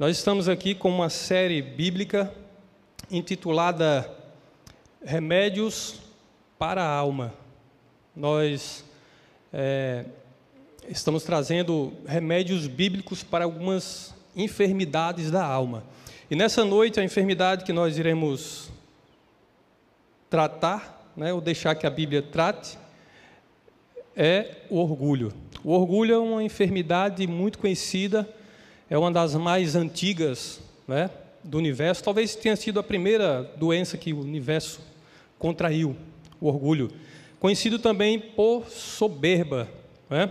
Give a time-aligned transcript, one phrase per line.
[0.00, 2.32] Nós estamos aqui com uma série bíblica
[3.10, 4.10] intitulada
[5.04, 5.96] Remédios
[6.58, 7.34] para a Alma.
[8.16, 8.82] Nós
[9.52, 10.06] é,
[10.88, 15.84] estamos trazendo remédios bíblicos para algumas enfermidades da alma.
[16.30, 18.70] E nessa noite, a enfermidade que nós iremos
[20.30, 22.78] tratar, né, ou deixar que a Bíblia trate,
[24.16, 25.30] é o orgulho.
[25.62, 28.26] O orgulho é uma enfermidade muito conhecida
[28.90, 31.08] é uma das mais antigas né,
[31.44, 32.02] do universo.
[32.02, 34.80] Talvez tenha sido a primeira doença que o universo
[35.38, 35.94] contraiu,
[36.40, 36.90] o orgulho.
[37.38, 39.68] Conhecido também por soberba.
[40.10, 40.28] Né?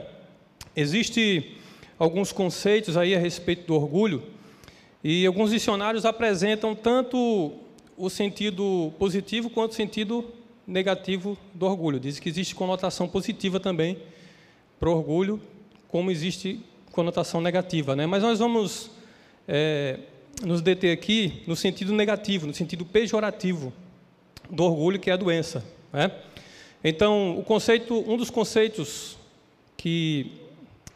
[0.76, 1.56] Existem
[1.98, 4.22] alguns conceitos aí a respeito do orgulho,
[5.02, 7.54] e alguns dicionários apresentam tanto
[7.98, 10.26] o sentido positivo quanto o sentido
[10.68, 11.98] negativo do orgulho.
[11.98, 13.98] Diz que existe conotação positiva também
[14.78, 15.42] para o orgulho,
[15.88, 16.60] como existe
[16.92, 18.06] conotação negativa, né?
[18.06, 18.92] Mas nós vamos
[19.48, 20.00] é,
[20.44, 23.74] nos deter aqui no sentido negativo, no sentido pejorativo
[24.50, 26.12] do orgulho, que é a doença, né?
[26.84, 29.18] Então, o conceito, um dos conceitos
[29.76, 30.32] que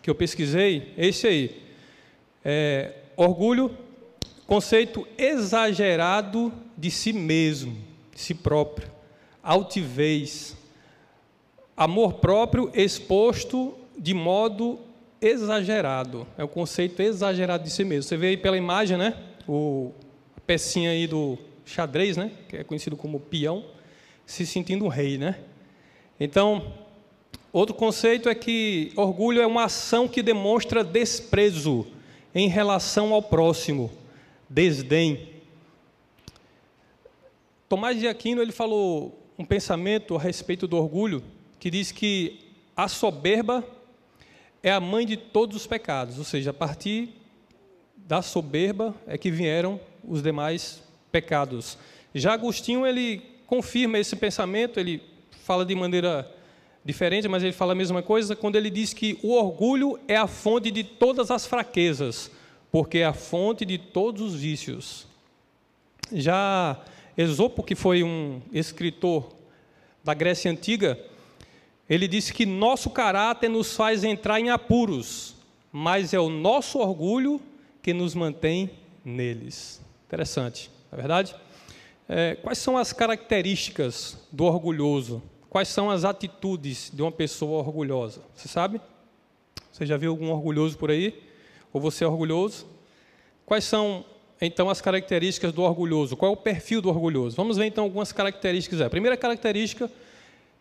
[0.04, 1.64] que eu pesquisei, é esse aí.
[2.44, 3.76] É, orgulho,
[4.46, 7.78] conceito exagerado de si mesmo,
[8.14, 8.92] de si próprio,
[9.42, 10.58] altivez,
[11.76, 14.78] amor próprio exposto de modo
[15.24, 16.28] exagerado.
[16.38, 18.04] É o conceito exagerado de si mesmo.
[18.04, 19.16] Você vê aí pela imagem, né?
[19.48, 19.92] O
[20.36, 22.32] a pecinha aí do xadrez, né?
[22.50, 23.64] Que é conhecido como peão,
[24.26, 25.40] se sentindo um rei, né?
[26.20, 26.74] Então,
[27.52, 31.88] outro conceito é que orgulho é uma ação que demonstra desprezo
[32.36, 33.92] em relação ao próximo,
[34.50, 35.30] desdém.
[37.70, 41.24] Tomás de Aquino ele falou um pensamento a respeito do orgulho
[41.60, 42.40] que diz que
[42.76, 43.64] a soberba
[44.64, 47.10] é a mãe de todos os pecados, ou seja, a partir
[47.98, 51.78] da soberba é que vieram os demais pecados.
[52.16, 55.04] Já Agostinho ele confirma esse pensamento, ele
[55.44, 56.30] fala de maneira
[56.84, 60.28] diferente, mas ele fala a mesma coisa quando ele diz que o orgulho é a
[60.28, 62.32] fonte de todas as fraquezas,
[62.72, 65.06] porque é a fonte de todos os vícios.
[66.12, 66.82] Já
[67.18, 69.30] Esopo, que foi um escritor
[70.04, 71.00] da Grécia Antiga,
[71.94, 75.36] ele disse que nosso caráter nos faz entrar em apuros,
[75.72, 77.42] mas é o nosso orgulho
[77.82, 78.72] que nos mantém
[79.04, 79.82] neles.
[80.08, 81.36] Interessante, não é verdade?
[82.08, 85.22] É, quais são as características do orgulhoso?
[85.50, 88.22] Quais são as atitudes de uma pessoa orgulhosa?
[88.36, 88.82] Você sabe?
[89.72, 91.22] Você já viu algum orgulhoso por aí?
[91.72, 92.66] Ou você é orgulhoso?
[93.46, 94.06] Quais são
[94.42, 96.18] então as características do orgulhoso?
[96.18, 97.36] Qual é o perfil do orgulhoso?
[97.36, 98.82] Vamos ver então algumas características.
[98.82, 99.92] A primeira característica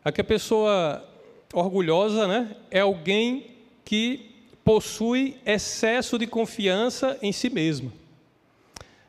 [0.04, 1.02] é que a pessoa
[1.52, 4.30] orgulhosa né, é alguém que
[4.64, 7.92] possui excesso de confiança em si mesma.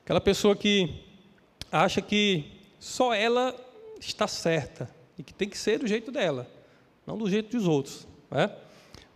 [0.03, 1.01] Aquela pessoa que
[1.71, 2.45] acha que
[2.79, 3.55] só ela
[3.99, 6.49] está certa e que tem que ser do jeito dela,
[7.07, 8.07] não do jeito dos outros.
[8.29, 8.51] Né?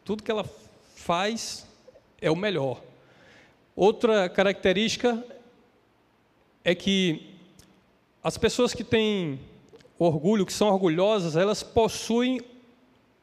[0.05, 0.45] Tudo que ela
[0.95, 1.67] faz
[2.21, 2.81] é o melhor.
[3.75, 5.23] Outra característica
[6.63, 7.33] é que
[8.23, 9.39] as pessoas que têm
[9.99, 12.41] orgulho, que são orgulhosas, elas possuem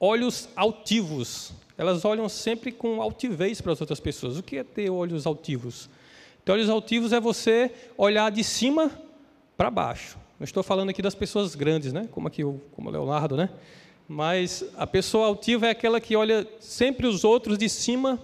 [0.04, 1.52] olhos altivos.
[1.78, 4.36] Elas olham sempre com altivez para as outras pessoas.
[4.36, 5.88] O que é ter olhos altivos?
[6.44, 8.90] Ter olhos altivos é você olhar de cima
[9.56, 10.18] para baixo.
[10.38, 12.06] Não estou falando aqui das pessoas grandes, né?
[12.10, 13.48] Como aqui como o Leonardo, né?
[14.06, 18.20] Mas a pessoa altiva é aquela que olha sempre os outros de cima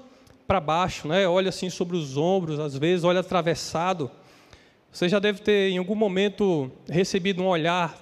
[0.47, 1.27] para baixo, né?
[1.27, 4.11] Olha assim sobre os ombros, às vezes olha atravessado.
[4.93, 7.99] Você já deve ter em algum momento recebido um olhar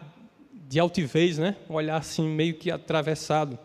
[0.53, 1.55] de altivez, né?
[1.71, 3.57] Um olhar assim meio que atravessado.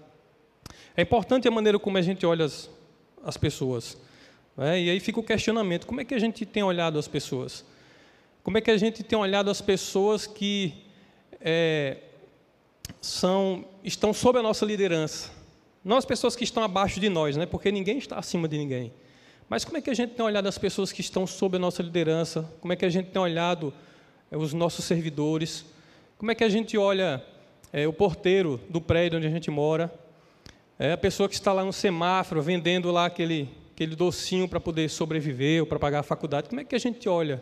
[0.96, 2.70] É importante a maneira como a gente olha as,
[3.24, 3.98] as pessoas.
[4.56, 4.82] Né?
[4.82, 7.66] E aí fica o questionamento: como é que a gente tem olhado as pessoas?
[8.44, 10.74] Como é que a gente tem olhado as pessoas que
[11.40, 11.98] é,
[13.02, 15.32] são, estão sob a nossa liderança?
[15.84, 17.46] Não as pessoas que estão abaixo de nós, né?
[17.46, 18.94] porque ninguém está acima de ninguém.
[19.50, 21.82] Mas como é que a gente tem olhado as pessoas que estão sob a nossa
[21.84, 22.50] liderança?
[22.62, 23.74] Como é que a gente tem olhado
[24.32, 25.66] é, os nossos servidores?
[26.18, 27.24] Como é que a gente olha
[27.72, 29.94] é, o porteiro do prédio onde a gente mora?
[30.84, 34.90] É a pessoa que está lá no semáforo vendendo lá aquele, aquele docinho para poder
[34.90, 36.50] sobreviver ou para pagar a faculdade.
[36.50, 37.42] Como é que a gente olha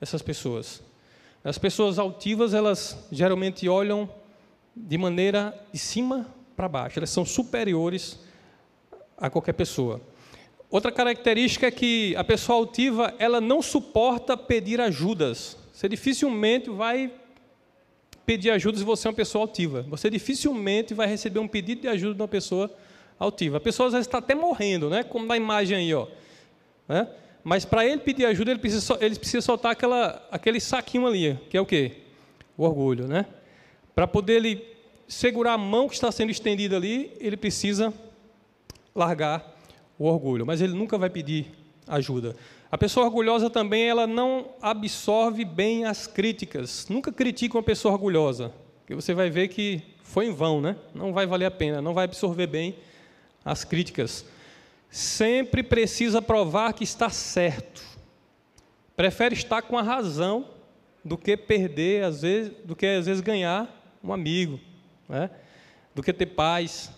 [0.00, 0.82] essas pessoas?
[1.44, 4.10] As pessoas altivas, elas geralmente olham
[4.74, 6.26] de maneira de cima
[6.56, 6.98] para baixo.
[6.98, 8.18] Elas são superiores
[9.16, 10.00] a qualquer pessoa.
[10.68, 15.56] Outra característica é que a pessoa altiva, ela não suporta pedir ajudas.
[15.72, 17.08] Você dificilmente vai
[18.28, 19.86] pedir ajuda se você é uma pessoa altiva.
[19.88, 22.70] Você dificilmente vai receber um pedido de ajuda de uma pessoa
[23.18, 23.56] altiva.
[23.56, 25.02] A pessoa às vezes está até morrendo, né?
[25.02, 25.94] como na imagem aí.
[25.94, 26.06] Ó.
[26.86, 27.08] Né?
[27.42, 31.56] Mas para ele pedir ajuda, ele precisa, ele precisa soltar aquela, aquele saquinho ali, que
[31.56, 32.02] é o quê?
[32.54, 33.24] O orgulho, né?
[33.94, 34.62] Para poder ele
[35.08, 37.94] segurar a mão que está sendo estendida ali, ele precisa
[38.94, 39.56] largar
[39.98, 40.44] o orgulho.
[40.44, 41.46] Mas ele nunca vai pedir
[41.86, 42.36] ajuda.
[42.70, 46.86] A pessoa orgulhosa também, ela não absorve bem as críticas.
[46.88, 50.76] Nunca critique uma pessoa orgulhosa, porque você vai ver que foi em vão, né?
[50.94, 52.76] Não vai valer a pena, não vai absorver bem
[53.42, 54.26] as críticas.
[54.90, 57.82] Sempre precisa provar que está certo.
[58.94, 60.48] Prefere estar com a razão
[61.02, 64.60] do que perder, às vezes, do que às vezes ganhar um amigo,
[65.08, 65.30] né?
[65.94, 66.90] do que ter paz.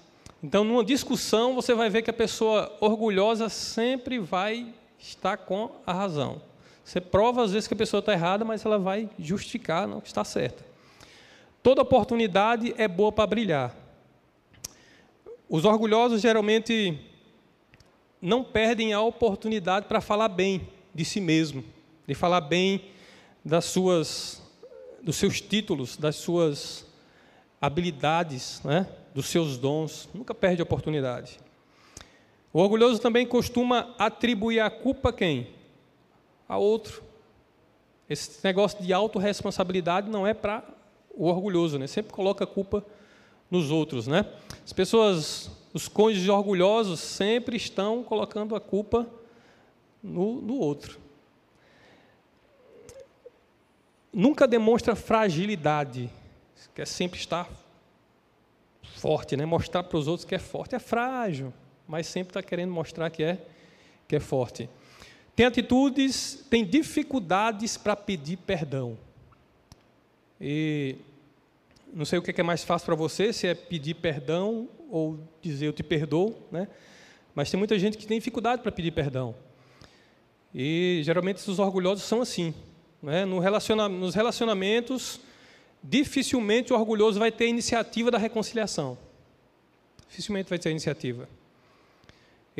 [0.42, 5.92] Então, numa discussão, você vai ver que a pessoa orgulhosa sempre vai estar com a
[5.92, 6.42] razão.
[6.84, 10.08] Você prova às vezes que a pessoa está errada, mas ela vai justificar não que
[10.08, 10.64] está certa.
[11.62, 13.74] Toda oportunidade é boa para brilhar.
[15.48, 16.98] Os orgulhosos geralmente
[18.20, 21.64] não perdem a oportunidade para falar bem de si mesmo,
[22.06, 22.84] de falar bem
[23.44, 24.42] das suas,
[25.02, 26.86] dos seus títulos, das suas
[27.60, 28.86] habilidades, né?
[29.14, 30.08] dos seus dons.
[30.14, 31.38] Nunca perde a oportunidade.
[32.52, 35.48] O orgulhoso também costuma atribuir a culpa a quem?
[36.48, 37.02] A outro.
[38.08, 40.64] Esse negócio de autorresponsabilidade não é para
[41.14, 41.86] o orgulhoso, né?
[41.86, 42.84] Sempre coloca a culpa
[43.48, 44.26] nos outros, né?
[44.64, 49.06] As pessoas, os cônjuges orgulhosos sempre estão colocando a culpa
[50.02, 50.98] no, no outro.
[54.12, 56.10] Nunca demonstra fragilidade,
[56.74, 57.48] quer sempre estar
[58.96, 59.46] forte, né?
[59.46, 60.74] Mostrar para os outros que é forte.
[60.74, 61.52] É frágil,
[61.90, 63.36] mas sempre está querendo mostrar que é,
[64.06, 64.70] que é forte.
[65.34, 68.96] Tem atitudes, tem dificuldades para pedir perdão.
[70.40, 70.94] E
[71.92, 75.66] não sei o que é mais fácil para você, se é pedir perdão ou dizer
[75.66, 76.68] eu te perdoo, né?
[77.34, 79.34] Mas tem muita gente que tem dificuldade para pedir perdão.
[80.54, 82.54] E geralmente os orgulhosos são assim.
[83.02, 83.24] Né?
[83.24, 85.20] No relaciona nos relacionamentos,
[85.82, 88.96] dificilmente o orgulhoso vai ter iniciativa da reconciliação.
[90.08, 91.39] Dificilmente vai ter iniciativa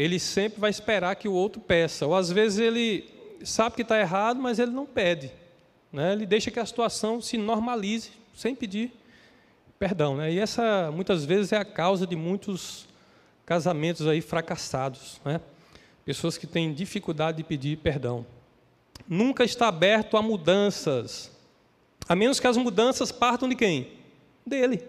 [0.00, 2.06] ele sempre vai esperar que o outro peça.
[2.06, 3.04] Ou às vezes ele
[3.44, 5.30] sabe que está errado, mas ele não pede.
[5.92, 6.14] Né?
[6.14, 8.92] Ele deixa que a situação se normalize sem pedir
[9.78, 10.16] perdão.
[10.16, 10.32] Né?
[10.32, 12.88] E essa, muitas vezes, é a causa de muitos
[13.44, 15.20] casamentos aí fracassados.
[15.22, 15.38] Né?
[16.02, 18.24] Pessoas que têm dificuldade de pedir perdão.
[19.06, 21.30] Nunca está aberto a mudanças,
[22.08, 23.92] a menos que as mudanças partam de quem?
[24.46, 24.82] Dele.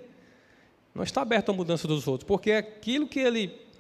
[0.95, 3.70] Não está aberto a mudança dos outros, porque aquilo que ele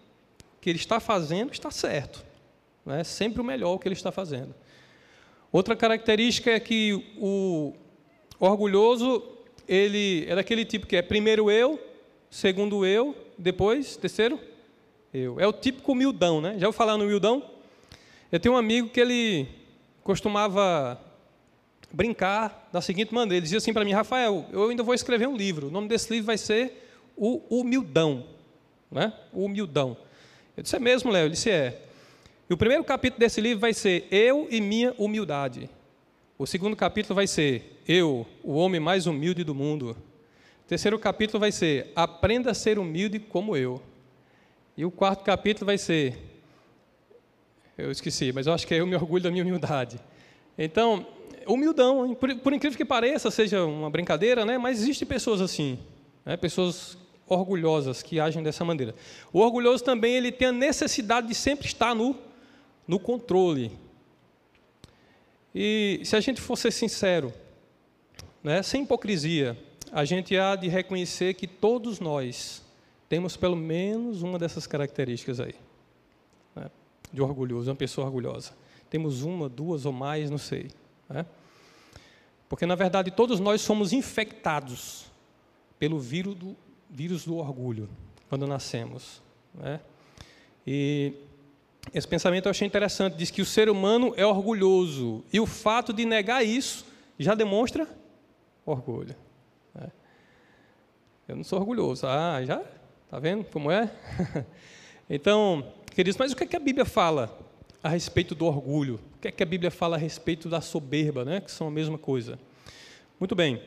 [0.61, 2.23] que ele está fazendo está certo.
[2.85, 4.53] É sempre o melhor que ele está fazendo.
[5.51, 7.73] Outra característica é que o
[8.39, 9.23] orgulhoso,
[9.67, 11.79] ele é daquele tipo que é primeiro eu,
[12.29, 14.39] segundo eu, depois, terceiro,
[15.13, 15.39] eu.
[15.39, 16.53] É o típico humildão, né?
[16.57, 17.43] Já vou falar no humildão?
[18.31, 19.47] Eu tenho um amigo que ele
[20.03, 20.99] costumava
[21.91, 25.35] brincar da seguinte maneira: ele dizia assim para mim, Rafael, eu ainda vou escrever um
[25.35, 25.67] livro.
[25.67, 28.25] O nome desse livro vai ser O Humildão.
[28.89, 29.11] Né?
[29.33, 29.97] O Humildão.
[30.55, 31.25] Eu disse, é mesmo, Léo?
[31.25, 31.81] Ele disse, é.
[32.49, 35.69] E o primeiro capítulo desse livro vai ser Eu e Minha Humildade.
[36.37, 39.95] O segundo capítulo vai ser Eu, o homem mais humilde do mundo.
[40.65, 43.81] O terceiro capítulo vai ser Aprenda a ser humilde como eu.
[44.75, 46.17] E o quarto capítulo vai ser
[47.77, 49.99] Eu esqueci, mas eu acho que é Eu me orgulho da minha humildade.
[50.57, 51.05] Então,
[51.47, 54.57] humildão, por, por incrível que pareça, seja uma brincadeira, né?
[54.57, 55.79] mas existem pessoas assim,
[56.25, 56.35] né?
[56.37, 56.97] pessoas
[57.33, 58.93] orgulhosas que agem dessa maneira.
[59.31, 62.15] O orgulhoso também ele tem a necessidade de sempre estar no,
[62.87, 63.71] no controle.
[65.55, 67.33] E se a gente for ser sincero,
[68.43, 69.57] né, sem hipocrisia,
[69.91, 72.61] a gente há de reconhecer que todos nós
[73.07, 75.55] temos pelo menos uma dessas características aí,
[76.55, 76.69] né,
[77.11, 78.51] de orgulhoso, uma pessoa orgulhosa.
[78.89, 80.69] Temos uma, duas ou mais, não sei.
[81.07, 81.25] Né?
[82.49, 85.05] Porque, na verdade, todos nós somos infectados
[85.79, 86.55] pelo vírus do,
[86.91, 87.89] vírus do orgulho,
[88.29, 89.21] quando nascemos.
[89.53, 89.79] Né?
[90.67, 91.13] E
[91.93, 95.93] esse pensamento eu achei interessante, diz que o ser humano é orgulhoso, e o fato
[95.93, 96.85] de negar isso
[97.17, 97.87] já demonstra
[98.65, 99.15] orgulho.
[99.73, 99.91] Né?
[101.27, 102.05] Eu não sou orgulhoso.
[102.05, 102.61] Ah, já?
[103.05, 103.91] Está vendo como é?
[105.09, 107.37] então, queridos, mas o que, é que a Bíblia fala
[107.83, 108.99] a respeito do orgulho?
[109.15, 111.41] O que é que a Bíblia fala a respeito da soberba, né?
[111.41, 112.37] que são a mesma coisa?
[113.19, 113.61] Muito bem.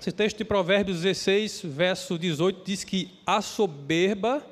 [0.00, 4.42] Esse texto de Provérbios 16, verso 18, diz que a soberba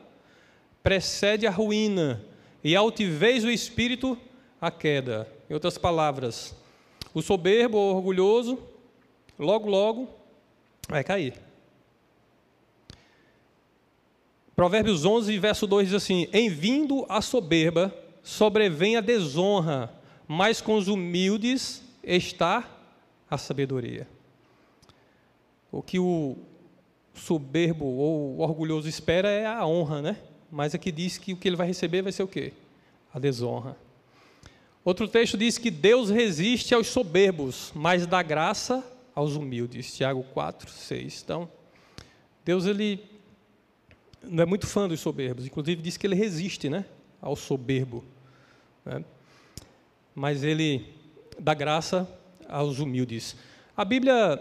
[0.83, 2.23] precede a ruína
[2.63, 4.19] e a altivez do espírito
[4.61, 5.27] a queda.
[5.49, 6.55] Em outras palavras,
[7.15, 8.59] o soberbo ou orgulhoso,
[9.39, 10.11] logo, logo,
[10.87, 11.33] vai cair.
[14.55, 20.75] Provérbios 11, verso 2 diz assim: Em vindo a soberba, sobrevém a desonra, mas com
[20.75, 22.69] os humildes está
[23.31, 24.18] a sabedoria.
[25.71, 26.37] O que o
[27.15, 30.17] soberbo ou o orgulhoso espera é a honra, né?
[30.51, 32.53] Mas aqui diz que o que ele vai receber vai ser o quê?
[33.13, 33.77] A desonra.
[34.85, 38.83] Outro texto diz que Deus resiste aos soberbos, mas dá graça
[39.15, 39.95] aos humildes.
[39.95, 41.23] Tiago 4, 6.
[41.23, 41.51] Então,
[42.45, 43.05] Deus ele
[44.23, 45.45] não é muito fã dos soberbos.
[45.45, 46.87] Inclusive diz que ele resiste, né,
[47.21, 48.03] ao soberbo.
[48.85, 49.05] Né?
[50.15, 50.95] Mas ele
[51.39, 52.09] dá graça
[52.49, 53.37] aos humildes.
[53.77, 54.41] A Bíblia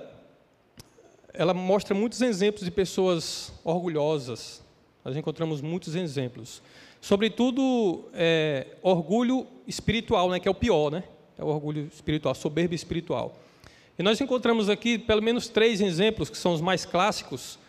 [1.38, 4.63] ela mostra muitos exemplos de pessoas orgulhosas.
[5.06, 6.63] Nós encontramos muitos exemplos.
[7.00, 11.03] Sobretudo, é, orgulho espiritual, né, que é o pior, né?
[11.38, 13.38] É o orgulho espiritual, soberba espiritual.
[14.00, 17.60] E nós encontramos aqui pelo menos três exemplos que são os mais clássicos.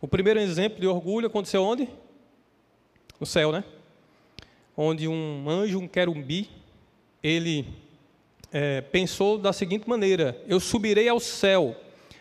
[0.00, 1.86] O primeiro exemplo de orgulho aconteceu onde?
[3.20, 3.62] No céu, né?
[4.74, 6.48] Onde um anjo, um querumbi,
[7.22, 7.66] ele
[8.50, 11.76] é, pensou da seguinte maneira: Eu subirei ao céu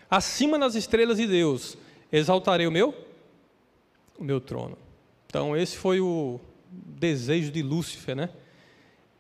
[0.10, 1.78] acima das estrelas de Deus,
[2.12, 2.94] exaltarei o meu,
[4.18, 4.78] o meu trono.
[5.28, 6.40] Então, esse foi o
[6.72, 8.30] desejo de Lúcifer, né?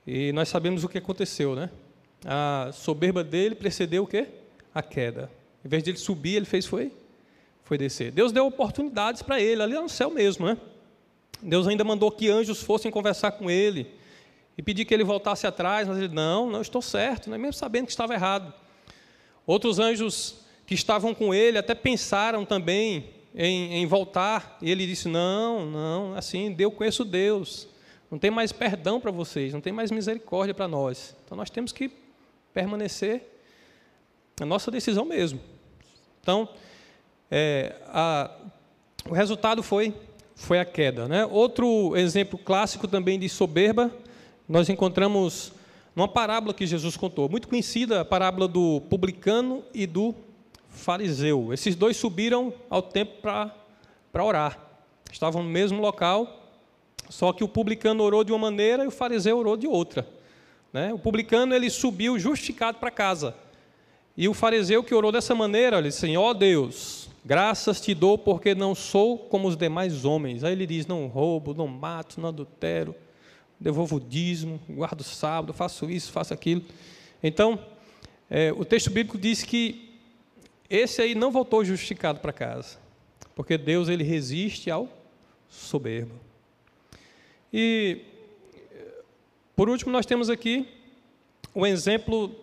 [0.05, 1.69] E nós sabemos o que aconteceu, né?
[2.25, 4.27] A soberba dele precedeu o quê?
[4.73, 5.29] A queda.
[5.63, 6.91] Em vez de ele subir, ele fez foi
[7.67, 8.11] foi descer.
[8.11, 10.57] Deus deu oportunidades para ele ali no céu mesmo, né?
[11.41, 13.91] Deus ainda mandou que anjos fossem conversar com ele
[14.57, 17.37] e pedir que ele voltasse atrás, mas ele não, não estou certo, né?
[17.37, 18.53] mesmo sabendo que estava errado.
[19.45, 25.07] Outros anjos que estavam com ele até pensaram também em, em voltar, e ele disse:
[25.07, 27.67] Não, não, assim, eu conheço Deus,
[28.11, 31.15] não tem mais perdão para vocês, não tem mais misericórdia para nós.
[31.25, 31.89] Então nós temos que
[32.53, 33.23] permanecer
[34.39, 35.39] na nossa decisão mesmo.
[36.21, 36.49] Então,
[37.31, 38.29] é, a,
[39.09, 39.93] o resultado foi,
[40.35, 41.07] foi a queda.
[41.07, 41.25] Né?
[41.25, 43.89] Outro exemplo clássico também de soberba,
[44.49, 45.53] nós encontramos
[45.95, 50.13] numa parábola que Jesus contou, muito conhecida, a parábola do publicano e do
[50.77, 51.53] fariseu.
[51.53, 54.59] Esses dois subiram ao templo para orar.
[55.11, 56.51] Estavam no mesmo local,
[57.09, 60.07] só que o publicano orou de uma maneira e o fariseu orou de outra.
[60.71, 60.93] Né?
[60.93, 63.35] O publicano ele subiu justificado para casa.
[64.15, 67.93] E o fariseu que orou dessa maneira, ele disse assim, ó oh Deus, graças te
[67.93, 70.43] dou porque não sou como os demais homens.
[70.43, 72.95] Aí ele diz, não roubo, não mato, não adultero,
[73.59, 76.63] devolvo o dízimo, guardo o sábado, faço isso, faço aquilo.
[77.21, 77.59] Então,
[78.29, 79.86] é, o texto bíblico diz que
[80.69, 82.77] esse aí não voltou justificado para casa,
[83.35, 84.89] porque Deus ele resiste ao
[85.49, 86.15] soberbo.
[87.51, 88.01] E
[89.55, 90.67] por último nós temos aqui
[91.53, 92.35] o exemplo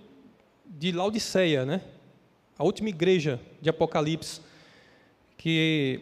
[0.66, 1.82] de Laodiceia, né?
[2.58, 4.40] A última igreja de Apocalipse
[5.36, 6.00] que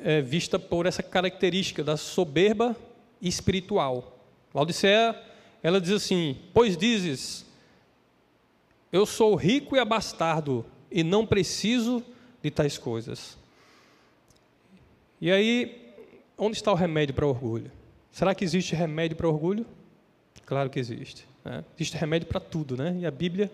[0.00, 2.76] é vista por essa característica da soberba
[3.22, 4.18] espiritual.
[4.54, 5.18] Laodiceia,
[5.62, 7.46] ela diz assim: "Pois dizes:
[8.92, 10.64] Eu sou rico e abastardo,
[10.96, 12.02] e não preciso
[12.42, 13.36] de tais coisas.
[15.20, 15.94] E aí,
[16.38, 17.70] onde está o remédio para o orgulho?
[18.10, 19.66] Será que existe remédio para o orgulho?
[20.46, 21.28] Claro que existe.
[21.44, 21.62] Né?
[21.76, 22.96] Existe remédio para tudo, né?
[22.98, 23.52] E a Bíblia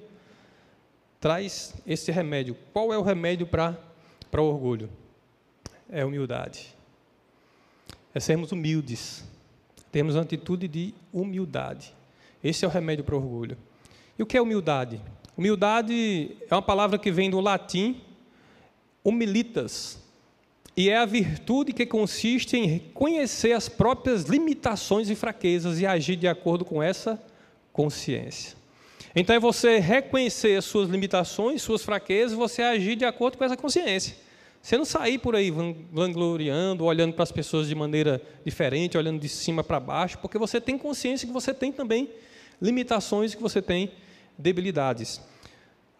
[1.19, 2.57] traz esse remédio.
[2.73, 3.77] Qual é o remédio para
[4.39, 4.89] o orgulho?
[5.91, 6.77] É a humildade.
[8.15, 9.25] É sermos humildes.
[9.91, 11.93] Temos uma atitude de humildade.
[12.43, 13.59] Esse é o remédio para o orgulho.
[14.17, 15.01] E o que é humildade?
[15.43, 18.01] Humildade é uma palavra que vem do latim
[19.03, 19.99] humilitas,
[20.77, 26.15] e é a virtude que consiste em reconhecer as próprias limitações e fraquezas e agir
[26.15, 27.21] de acordo com essa
[27.73, 28.57] consciência.
[29.17, 33.57] Então é você reconhecer as suas limitações, suas fraquezas, você agir de acordo com essa
[33.57, 34.15] consciência.
[34.63, 39.29] Você não sair por aí vangloriando, olhando para as pessoas de maneira diferente, olhando de
[39.29, 42.09] cima para baixo, porque você tem consciência que você tem também
[42.61, 43.91] limitações, que você tem
[44.39, 45.21] debilidades.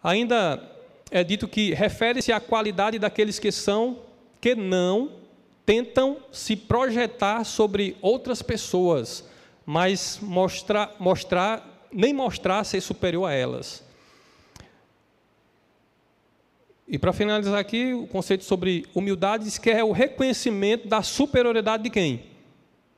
[0.03, 0.61] Ainda
[1.09, 3.99] é dito que refere-se à qualidade daqueles que são,
[4.41, 5.11] que não
[5.65, 9.23] tentam se projetar sobre outras pessoas,
[9.65, 13.83] mas mostrar, mostrar nem mostrar ser superior a elas.
[16.87, 21.83] E para finalizar aqui, o conceito sobre humildade diz que é o reconhecimento da superioridade
[21.83, 22.25] de quem?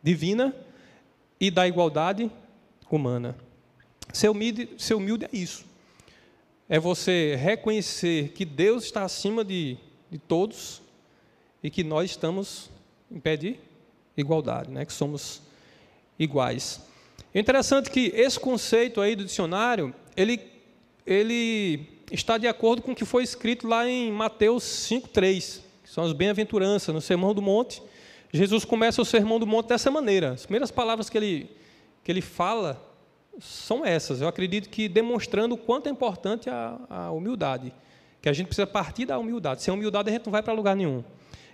[0.02, 0.56] Divina
[1.40, 2.32] e da igualdade
[2.90, 3.36] humana.
[4.14, 5.66] Ser humilde, ser humilde é isso.
[6.68, 9.78] É você reconhecer que Deus está acima de,
[10.10, 10.82] de todos
[11.62, 12.70] e que nós estamos
[13.12, 13.60] em pé de
[14.18, 14.86] igualdade, né?
[14.86, 15.42] que somos
[16.18, 16.82] iguais.
[17.34, 20.40] É interessante que esse conceito aí do dicionário, ele,
[21.06, 26.04] ele está de acordo com o que foi escrito lá em Mateus 5,3, que são
[26.04, 27.82] as bem-aventuranças, no Sermão do Monte.
[28.32, 30.32] Jesus começa o Sermão do Monte dessa maneira.
[30.32, 31.50] As primeiras palavras que ele,
[32.04, 32.82] que ele fala
[33.40, 34.22] são essas.
[34.22, 37.74] Eu acredito que demonstrando o quanto é importante a, a humildade,
[38.22, 39.62] que a gente precisa partir da humildade.
[39.62, 41.04] Sem humildade a gente não vai para lugar nenhum.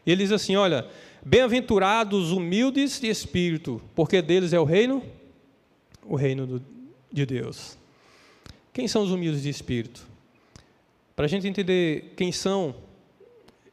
[0.06, 0.88] Ele diz assim: olha,
[1.24, 5.04] bem-aventurados humildes de espírito, porque deles é o reino,
[6.04, 6.62] o reino do,
[7.12, 7.78] de Deus.
[8.74, 10.08] Quem são os humildes de espírito?
[11.16, 12.74] Para a gente entender quem são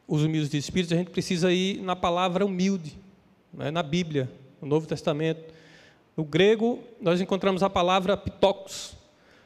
[0.07, 2.97] os humildes de espírito, a gente precisa ir na palavra humilde,
[3.53, 5.58] né, na Bíblia, no Novo Testamento.
[6.19, 8.97] No grego, nós encontramos a palavra pitocos.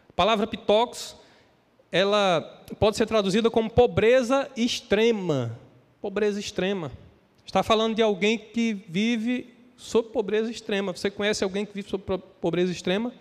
[0.08, 1.14] A palavra pitocos,
[1.92, 5.54] ela pode ser traduzida como pobreza extrema.
[6.00, 6.90] Pobreza extrema.
[7.44, 10.96] Está falando de alguém que vive sob pobreza extrema.
[10.96, 12.04] Você conhece alguém que vive sob
[12.40, 13.12] pobreza extrema?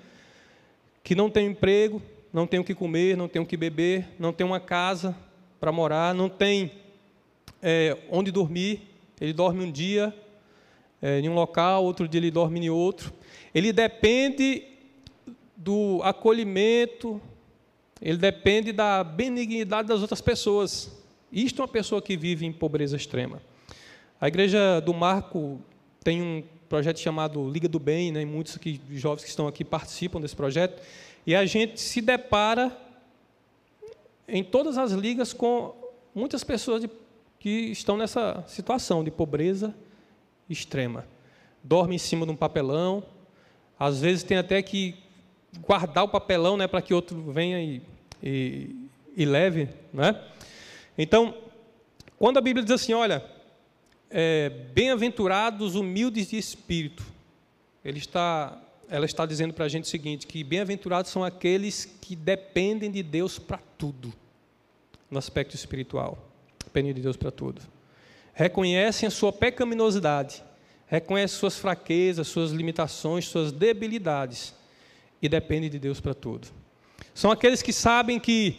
[1.04, 4.32] Que não tem emprego, não tem o que comer, não tem o que beber, não
[4.32, 5.14] tem uma casa
[5.60, 6.72] para morar, não tem
[7.62, 8.96] é, onde dormir.
[9.20, 10.16] Ele dorme um dia
[11.02, 13.20] é, em um local, outro dia ele dorme em outro
[13.54, 14.64] ele depende
[15.56, 17.22] do acolhimento,
[18.02, 20.92] ele depende da benignidade das outras pessoas.
[21.32, 23.42] Isto é uma pessoa que vive em pobreza extrema.
[24.20, 25.60] A igreja do Marco
[26.04, 28.24] tem um projeto chamado Liga do Bem, né?
[28.26, 28.58] muitos
[28.92, 30.82] jovens que estão aqui participam desse projeto,
[31.28, 32.76] e a gente se depara
[34.28, 35.76] em todas as ligas com
[36.16, 36.90] muitas pessoas de,
[37.38, 39.76] que estão nessa situação de pobreza
[40.50, 41.06] extrema.
[41.64, 43.04] Dorme em cima de um papelão,
[43.82, 44.94] às vezes tem até que
[45.66, 47.82] guardar o papelão né, para que outro venha e,
[48.22, 48.76] e,
[49.18, 49.70] e leve.
[49.92, 50.22] Né?
[50.96, 51.36] Então,
[52.16, 53.26] quando a Bíblia diz assim, olha,
[54.08, 57.04] é, bem-aventurados humildes de espírito,
[57.84, 58.56] ele está,
[58.88, 63.02] ela está dizendo para a gente o seguinte, que bem-aventurados são aqueles que dependem de
[63.02, 64.14] Deus para tudo,
[65.10, 66.20] no aspecto espiritual,
[66.64, 67.64] dependem de Deus para tudo.
[68.36, 70.44] Reconhecem a sua pecaminosidade,
[70.92, 74.54] reconhece suas fraquezas, suas limitações, suas debilidades
[75.22, 76.50] e depende de Deus para tudo.
[77.16, 78.58] São aqueles que sabem que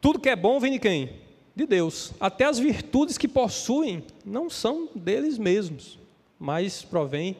[0.00, 1.20] tudo que é bom vem de quem?
[1.54, 2.12] De Deus.
[2.18, 5.96] Até as virtudes que possuem não são deles mesmos,
[6.40, 7.36] mas provém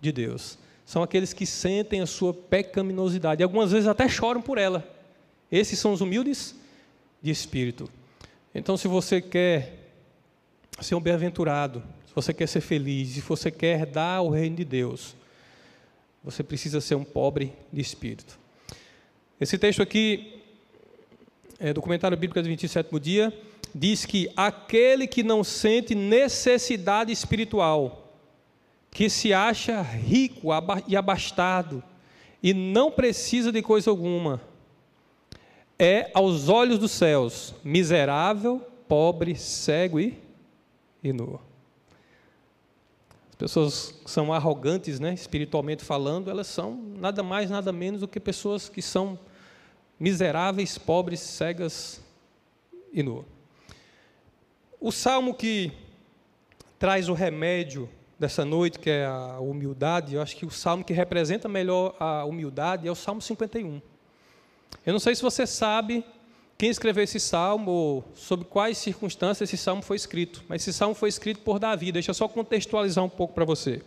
[0.00, 0.56] de Deus.
[0.86, 4.88] São aqueles que sentem a sua pecaminosidade e algumas vezes até choram por ela.
[5.50, 6.54] Esses são os humildes
[7.20, 7.90] de espírito.
[8.54, 9.90] Então, se você quer
[10.80, 14.66] ser um bem-aventurado, se você quer ser feliz, se você quer dar o reino de
[14.66, 15.16] Deus,
[16.22, 18.38] você precisa ser um pobre de espírito.
[19.40, 20.42] Esse texto aqui,
[21.58, 23.32] é, do bíblico do 27 dia,
[23.74, 28.14] diz que aquele que não sente necessidade espiritual,
[28.90, 30.48] que se acha rico
[30.86, 31.82] e abastado
[32.42, 34.38] e não precisa de coisa alguma,
[35.78, 40.18] é aos olhos dos céus miserável, pobre, cego e,
[41.02, 41.40] e nu
[43.42, 48.20] pessoas que são arrogantes, né, espiritualmente falando, elas são nada mais, nada menos do que
[48.20, 49.18] pessoas que são
[49.98, 52.00] miseráveis, pobres, cegas
[52.92, 53.26] e nuas.
[54.80, 55.72] O salmo que
[56.78, 60.92] traz o remédio dessa noite, que é a humildade, eu acho que o salmo que
[60.92, 63.82] representa melhor a humildade é o Salmo 51.
[64.86, 66.04] Eu não sei se você sabe
[66.62, 70.44] quem escreveu esse salmo, sob quais circunstâncias esse salmo foi escrito.
[70.46, 71.90] Mas esse salmo foi escrito por Davi.
[71.90, 73.82] Deixa eu só contextualizar um pouco para você.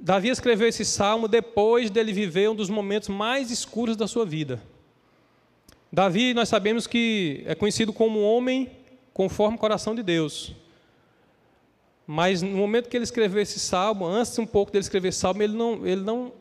[0.00, 4.62] Davi escreveu esse salmo depois dele viver um dos momentos mais escuros da sua vida.
[5.92, 8.70] Davi, nós sabemos que é conhecido como homem
[9.12, 10.54] conforme o coração de Deus.
[12.06, 15.42] Mas no momento que ele escreveu esse salmo, antes um pouco dele escrever esse salmo,
[15.42, 16.32] ele não, ele não,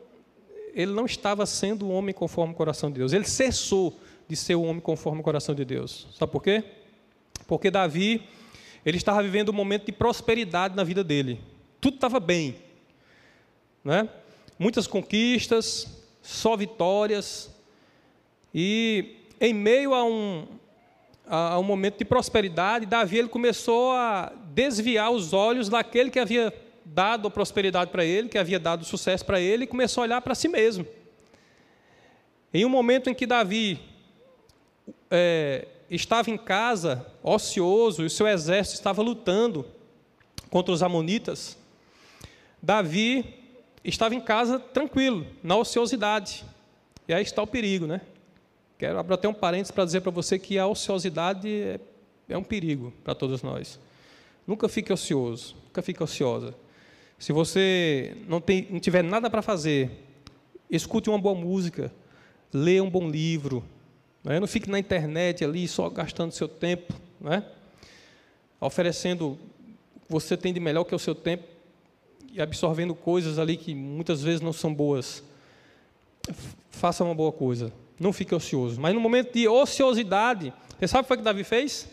[0.73, 3.11] ele não estava sendo um homem conforme o coração de Deus.
[3.11, 3.93] Ele cessou
[4.27, 6.07] de ser um homem conforme o coração de Deus.
[6.13, 6.63] Sabe por quê?
[7.47, 8.21] Porque Davi,
[8.85, 11.39] ele estava vivendo um momento de prosperidade na vida dele.
[11.79, 12.55] Tudo estava bem.
[13.83, 14.09] Né?
[14.59, 15.87] Muitas conquistas,
[16.21, 17.49] só vitórias.
[18.53, 20.47] E em meio a um,
[21.25, 26.53] a um momento de prosperidade, Davi ele começou a desviar os olhos daquele que havia
[26.83, 30.21] dado a prosperidade para ele, que havia dado sucesso para ele, e começou a olhar
[30.21, 30.85] para si mesmo.
[32.53, 33.79] Em um momento em que Davi
[35.09, 39.65] é, estava em casa, ocioso, e o seu exército estava lutando
[40.49, 41.57] contra os amonitas,
[42.61, 43.35] Davi
[43.83, 46.43] estava em casa tranquilo, na ociosidade.
[47.07, 48.01] E aí está o perigo, né?
[48.77, 51.79] Quero abrir até um parênteses para dizer para você que a ociosidade é,
[52.29, 53.79] é um perigo para todos nós.
[54.45, 56.53] Nunca fique ocioso, nunca fique ociosa.
[57.17, 59.89] Se você não, tem, não tiver nada para fazer,
[60.69, 61.91] escute uma boa música,
[62.53, 63.63] leia um bom livro,
[64.23, 67.43] não, não fique na internet ali só gastando seu tempo, não é?
[68.59, 69.37] oferecendo
[70.09, 71.43] você tem de melhor que é o seu tempo
[72.31, 75.23] e absorvendo coisas ali que muitas vezes não são boas.
[76.69, 77.73] faça uma boa coisa.
[77.99, 78.79] Não fique ocioso.
[78.79, 81.89] Mas no momento de ociosidade, você sabe o que foi que Davi fez?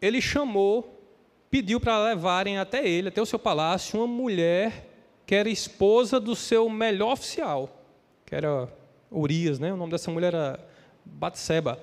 [0.00, 1.02] Ele chamou,
[1.50, 4.90] pediu para levarem até ele, até o seu palácio, uma mulher
[5.26, 7.82] que era esposa do seu melhor oficial,
[8.26, 8.68] que era
[9.10, 9.72] Urias, né?
[9.72, 10.60] O nome dessa mulher era
[11.04, 11.78] Batseba.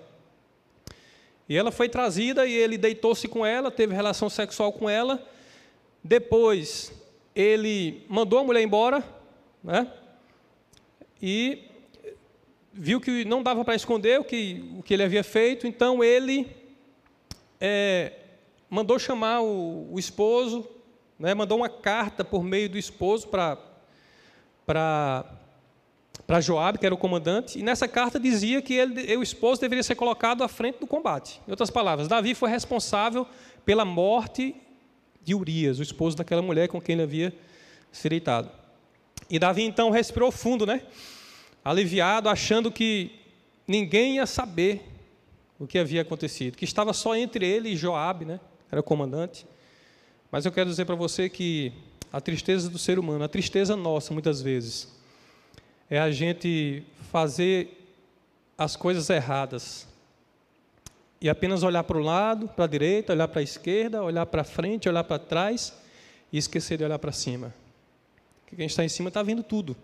[1.48, 5.22] E ela foi trazida e ele deitou-se com ela, teve relação sexual com ela.
[6.04, 6.94] Depois,
[7.36, 9.04] ele mandou a mulher embora,
[9.64, 9.92] né?
[11.22, 11.64] E
[12.74, 16.48] viu que não dava para esconder o que, o que ele havia feito, então ele
[17.60, 18.14] é,
[18.70, 20.68] mandou chamar o, o esposo,
[21.20, 25.26] né, mandou uma carta por meio do esposo para
[26.26, 29.84] para Joabe, que era o comandante, e nessa carta dizia que ele, o esposo deveria
[29.84, 31.42] ser colocado à frente do combate.
[31.48, 33.28] Em outras palavras, Davi foi responsável
[33.66, 34.56] pela morte
[35.24, 37.34] de Urias, o esposo daquela mulher com quem ele havia
[37.92, 38.50] se deitado.
[39.30, 40.82] E Davi então respirou fundo, né?
[41.64, 43.12] aliviado, achando que
[43.68, 44.84] ninguém ia saber
[45.60, 48.40] o que havia acontecido, que estava só entre ele e Joabe, né?
[48.72, 49.46] Era o comandante.
[50.32, 51.72] Mas eu quero dizer para você que
[52.12, 54.88] a tristeza do ser humano, a tristeza nossa, muitas vezes,
[55.92, 57.86] é a gente fazer
[58.58, 59.86] as coisas erradas
[61.20, 64.46] e apenas olhar para o lado, para a direita, olhar para a esquerda, olhar para
[64.46, 65.78] frente, olhar para trás
[66.32, 67.54] e esquecer de olhar para cima.
[68.40, 69.76] Porque quem está em cima está vendo tudo.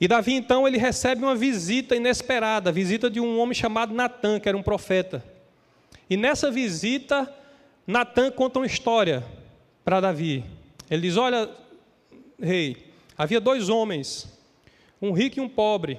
[0.00, 4.48] E Davi então ele recebe uma visita inesperada, visita de um homem chamado Natã, que
[4.48, 5.24] era um profeta.
[6.08, 7.28] E nessa visita,
[7.84, 9.24] Natã conta uma história
[9.84, 10.44] para Davi.
[10.88, 11.50] Ele diz: Olha,
[12.40, 14.37] rei, havia dois homens,
[15.00, 15.98] um rico e um pobre.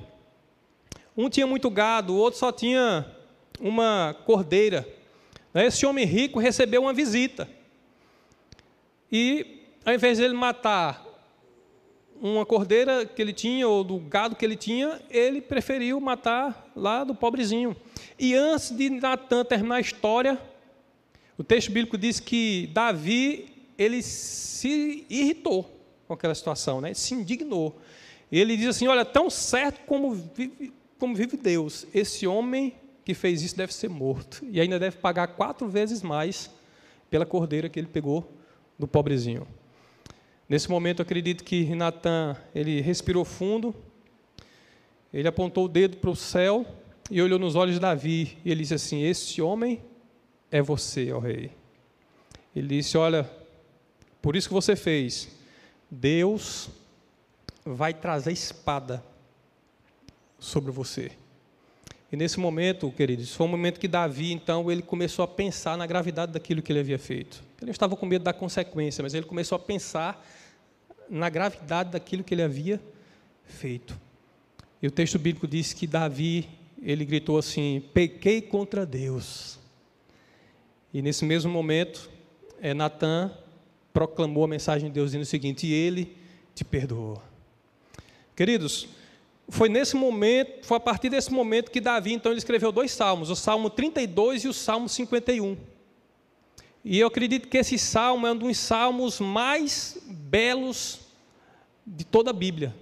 [1.16, 3.06] Um tinha muito gado, o outro só tinha
[3.60, 4.88] uma cordeira.
[5.54, 7.50] Esse homem rico recebeu uma visita.
[9.12, 11.06] E, ao invés de ele matar
[12.22, 17.04] uma cordeira que ele tinha, ou do gado que ele tinha, ele preferiu matar lá
[17.04, 17.76] do pobrezinho.
[18.18, 20.40] E antes de Natan terminar a história,
[21.38, 25.64] o texto bíblico diz que Davi, ele se irritou
[26.08, 26.94] com aquela situação, né?
[26.94, 27.80] se indignou.
[28.32, 33.42] Ele diz assim: Olha, tão certo como vive, como vive Deus, esse homem que fez
[33.42, 34.46] isso deve ser morto.
[34.52, 36.52] E ainda deve pagar quatro vezes mais
[37.10, 38.32] pela cordeira que ele pegou
[38.78, 39.48] do pobrezinho.
[40.48, 43.74] Nesse momento, acredito que Natan, ele respirou fundo,
[45.14, 46.66] ele apontou o dedo para o céu
[47.10, 49.82] e olhou nos olhos de Davi, e ele disse assim: Esse homem
[50.52, 51.52] é você, ó rei.
[52.56, 53.30] Ele disse: Olha,
[54.22, 55.30] por isso que você fez,
[55.90, 56.70] Deus
[57.76, 59.04] vai trazer espada
[60.40, 61.12] sobre você.
[62.12, 65.86] E nesse momento, queridos, foi um momento que Davi, então, ele começou a pensar na
[65.86, 67.44] gravidade daquilo que ele havia feito.
[67.62, 70.26] Ele estava com medo da consequência, mas ele começou a pensar
[71.08, 72.82] na gravidade daquilo que ele havia
[73.46, 73.96] feito.
[74.82, 76.50] E o texto bíblico diz que Davi,
[76.82, 79.60] ele gritou assim: pequei contra Deus.
[80.92, 82.10] E nesse mesmo momento,
[82.60, 83.32] é, Natan
[83.94, 86.18] proclamou a mensagem de Deus dizendo o seguinte: e ele
[86.56, 87.29] te perdoou.
[88.40, 88.88] Queridos,
[89.50, 93.30] foi nesse momento, foi a partir desse momento que Davi então ele escreveu dois salmos,
[93.30, 95.58] o Salmo 32 e o Salmo 51.
[96.86, 101.02] E eu acredito que esse salmo é um dos salmos mais belos
[101.86, 102.74] de toda a Bíblia.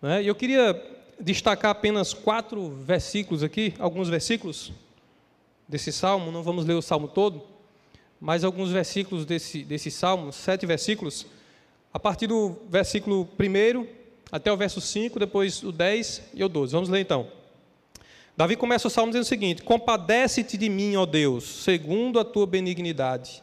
[0.00, 0.22] Né?
[0.22, 0.80] E eu queria
[1.18, 4.70] destacar apenas quatro versículos aqui, alguns versículos
[5.68, 7.42] desse salmo, não vamos ler o salmo todo,
[8.20, 11.26] mas alguns versículos desse, desse salmo, sete versículos,
[11.92, 16.72] a partir do versículo 1 até o verso 5, depois o 10 e o 12.
[16.72, 17.28] Vamos ler então.
[18.36, 22.46] Davi começa o salmo dizendo o seguinte: Compadece-te de mim, ó Deus, segundo a tua
[22.46, 23.42] benignidade,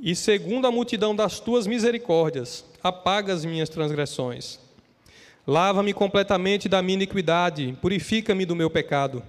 [0.00, 4.58] e segundo a multidão das tuas misericórdias, apaga as minhas transgressões.
[5.46, 9.22] Lava-me completamente da minha iniquidade, purifica-me do meu pecado,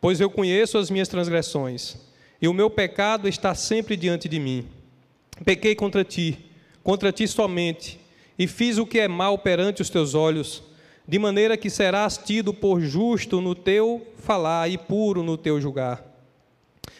[0.00, 1.96] pois eu conheço as minhas transgressões,
[2.42, 4.66] e o meu pecado está sempre diante de mim.
[5.44, 6.36] Pequei contra ti,
[6.82, 8.00] contra ti somente,
[8.38, 10.62] e fiz o que é mal perante os teus olhos
[11.08, 16.04] de maneira que serás tido por justo no teu falar e puro no teu julgar.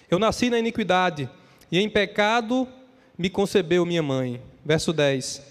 [0.09, 1.29] Eu nasci na iniquidade,
[1.71, 2.69] e em pecado
[3.19, 4.41] me concebeu minha mãe.
[4.65, 5.43] Verso 10: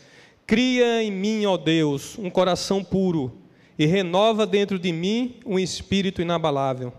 [0.48, 3.38] Cria em mim, ó Deus, um coração puro,
[3.78, 6.94] e renova dentro de mim um espírito inabalável.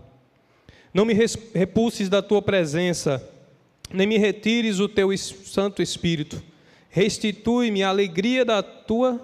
[0.93, 1.15] Não me
[1.53, 3.27] repulses da tua presença,
[3.91, 6.41] nem me retires o teu Santo Espírito.
[6.97, 9.21] Restitui-me a alegria da tua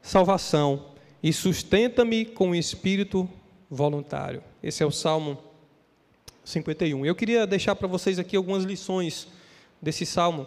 [0.00, 0.86] salvação
[1.22, 3.28] e sustenta-me com o espírito
[3.68, 4.42] voluntário.
[4.62, 5.36] Esse é o Salmo
[6.42, 7.04] 51.
[7.04, 9.28] Eu queria deixar para vocês aqui algumas lições
[9.82, 10.46] desse salmo,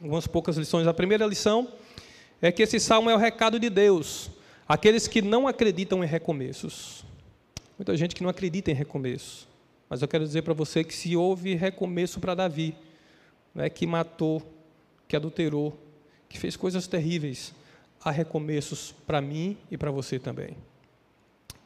[0.00, 0.86] algumas poucas lições.
[0.86, 1.70] A primeira lição
[2.40, 4.30] é que esse salmo é o recado de Deus
[4.66, 7.04] Aqueles que não acreditam em recomeços.
[7.78, 9.46] Muita gente que não acredita em recomeços.
[9.90, 12.74] Mas eu quero dizer para você que se houve recomeço para Davi,
[13.54, 14.55] né, que matou,
[15.08, 15.78] que adulterou,
[16.28, 17.54] que fez coisas terríveis,
[18.02, 20.56] há recomeços para mim e para você também.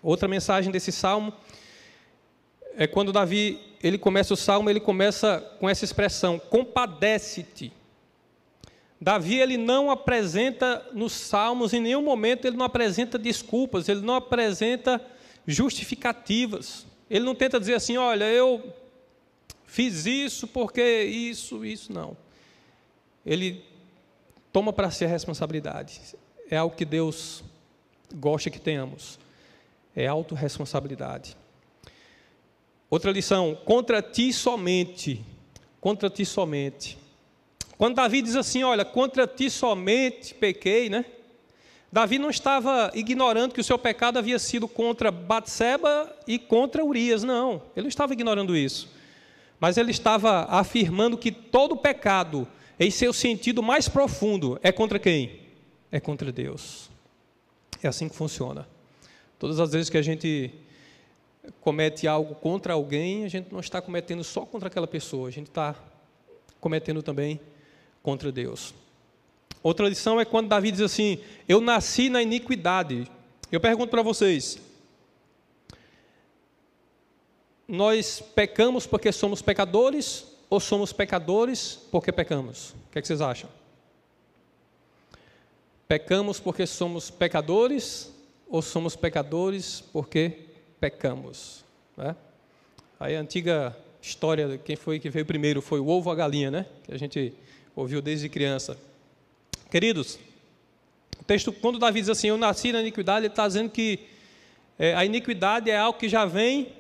[0.03, 1.33] Outra mensagem desse salmo
[2.77, 7.73] é quando Davi ele começa o salmo, ele começa com essa expressão: compadece-te.
[9.01, 14.15] Davi ele não apresenta nos salmos em nenhum momento ele não apresenta desculpas, ele não
[14.15, 15.01] apresenta
[15.47, 16.87] justificativas.
[17.09, 18.73] Ele não tenta dizer assim, olha, eu
[19.67, 22.17] fiz isso porque isso, isso não.
[23.25, 23.65] Ele
[24.53, 26.01] toma para si a responsabilidade.
[26.51, 27.45] É algo que Deus
[28.15, 29.19] gosta que tenhamos.
[29.95, 31.37] É autorresponsabilidade.
[32.89, 35.25] Outra lição, contra ti somente.
[35.81, 36.99] Contra ti somente.
[37.79, 41.05] Quando Davi diz assim, olha, contra ti somente pequei, né?
[41.93, 47.25] Davi não estava ignorando que o seu pecado havia sido contra Batseba e contra Urias,
[47.25, 47.63] não.
[47.75, 48.89] Ele não estava ignorando isso.
[49.59, 52.47] Mas ele estava afirmando que todo pecado,
[52.81, 55.39] em seu sentido mais profundo, é contra quem?
[55.93, 56.89] É contra Deus.
[57.83, 58.67] É assim que funciona.
[59.39, 60.51] Todas as vezes que a gente
[61.61, 65.49] comete algo contra alguém, a gente não está cometendo só contra aquela pessoa, a gente
[65.49, 65.75] está
[66.59, 67.39] cometendo também
[68.03, 68.73] contra Deus.
[69.63, 73.07] Outra lição é quando Davi diz assim: Eu nasci na iniquidade.
[73.53, 74.59] Eu pergunto para vocês:
[77.69, 82.71] Nós pecamos porque somos pecadores ou somos pecadores porque pecamos?
[82.71, 83.49] O que, é que vocês acham?
[85.87, 88.13] Pecamos porque somos pecadores
[88.49, 90.41] ou somos pecadores porque
[90.81, 91.65] pecamos?
[91.97, 92.17] Né?
[92.99, 96.51] Aí a antiga história, quem foi que veio primeiro foi o ovo ou a galinha,
[96.51, 96.67] né?
[96.85, 97.33] Que a gente
[97.77, 98.77] ouviu desde criança.
[99.71, 100.19] Queridos,
[101.21, 104.01] o texto, quando Davi diz assim, eu nasci na iniquidade, ele está dizendo que
[104.79, 106.73] é, a iniquidade é algo que já vem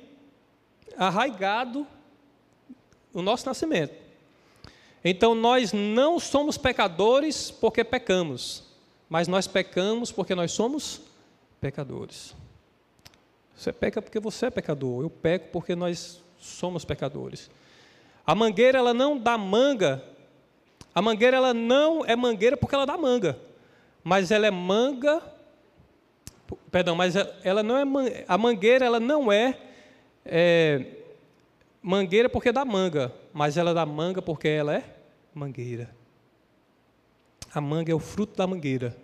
[0.96, 1.86] arraigado
[3.12, 3.94] no nosso nascimento.
[5.04, 8.64] Então nós não somos pecadores porque pecamos,
[9.08, 11.00] mas nós pecamos porque nós somos
[11.60, 12.34] pecadores.
[13.56, 17.50] Você peca porque você é pecador, eu peco porque nós somos pecadores.
[18.26, 20.02] A mangueira ela não dá manga
[20.94, 23.38] a mangueira ela não é mangueira porque ela dá manga,
[24.02, 25.22] mas ela é manga.
[26.70, 29.56] Perdão, mas ela não é a mangueira ela não é,
[30.24, 30.84] é
[31.82, 34.84] mangueira porque dá manga, mas ela dá manga porque ela é
[35.34, 35.90] mangueira.
[37.52, 38.96] A manga é o fruto da mangueira,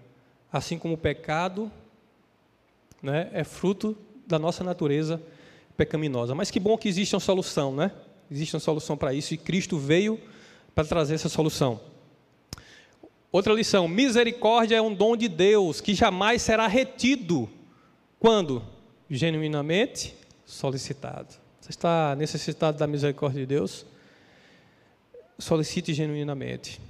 [0.53, 1.71] assim como o pecado
[3.03, 5.21] né, é fruto da nossa natureza
[5.77, 6.35] pecaminosa.
[6.35, 7.93] Mas que bom que existe uma solução, né?
[8.31, 10.21] Existe uma solução para isso e Cristo veio
[10.75, 11.81] para trazer essa solução.
[13.31, 17.49] Outra lição: misericórdia é um dom de Deus que jamais será retido
[18.19, 18.63] quando
[19.09, 21.46] genuinamente solicitado.
[21.67, 23.85] Você está necessitado da misericórdia de Deus?
[25.37, 26.81] Solicite genuinamente.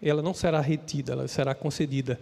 [0.00, 2.20] Ela não será retida, ela será concedida.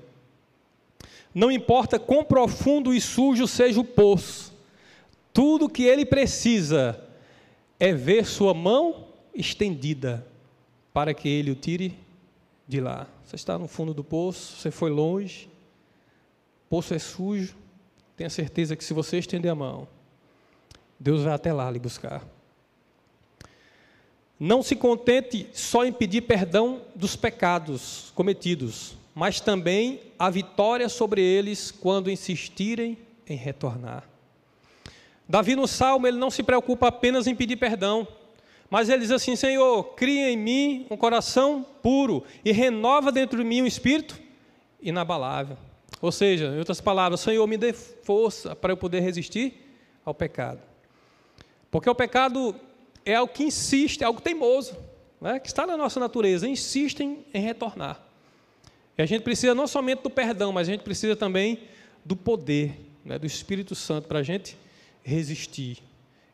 [1.35, 4.51] Não importa quão profundo e sujo seja o poço,
[5.31, 6.99] tudo que ele precisa
[7.79, 10.27] é ver sua mão estendida
[10.95, 11.95] para que ele o tire
[12.67, 13.07] de lá.
[13.27, 15.51] Você está no fundo do poço, você foi longe,
[16.65, 17.55] o poço é sujo,
[18.17, 19.87] tenha certeza que se você estender a mão,
[21.01, 22.23] Deus vai até lá lhe buscar.
[24.39, 31.23] Não se contente só em pedir perdão dos pecados cometidos, mas também a vitória sobre
[31.23, 34.05] eles quando insistirem em retornar.
[35.27, 38.07] Davi no salmo ele não se preocupa apenas em pedir perdão,
[38.69, 43.45] mas ele diz assim: Senhor, cria em mim um coração puro e renova dentro de
[43.45, 44.19] mim um espírito
[44.83, 45.57] inabalável.
[46.01, 49.55] Ou seja, em outras palavras, Senhor, me dê força para eu poder resistir
[50.05, 50.70] ao pecado.
[51.71, 52.55] Porque o pecado
[53.05, 54.77] é algo que insiste, é algo teimoso,
[55.21, 58.01] né, que está na nossa natureza, insistem em retornar.
[58.97, 61.61] E a gente precisa não somente do perdão, mas a gente precisa também
[62.05, 64.57] do poder, né, do Espírito Santo para a gente
[65.03, 65.79] resistir.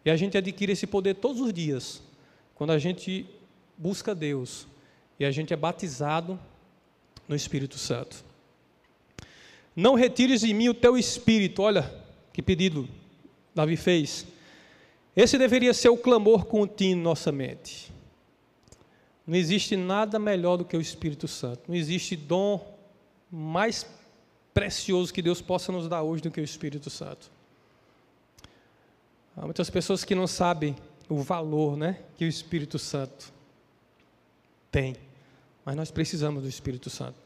[0.05, 2.03] E a gente adquire esse poder todos os dias,
[2.55, 3.27] quando a gente
[3.77, 4.66] busca Deus
[5.18, 6.38] e a gente é batizado
[7.29, 8.25] no Espírito Santo.
[9.75, 11.62] Não retires de mim o teu espírito.
[11.62, 11.92] Olha
[12.33, 12.88] que pedido
[13.55, 14.27] Davi fez.
[15.16, 17.90] Esse deveria ser o clamor contínuo em nossa mente.
[19.26, 21.62] Não existe nada melhor do que o Espírito Santo.
[21.66, 22.76] Não existe dom
[23.31, 23.87] mais
[24.52, 27.31] precioso que Deus possa nos dar hoje do que o Espírito Santo.
[29.37, 30.76] Há muitas pessoas que não sabem
[31.09, 33.33] o valor né, que o Espírito Santo
[34.70, 34.96] tem.
[35.64, 37.18] Mas nós precisamos do Espírito Santo.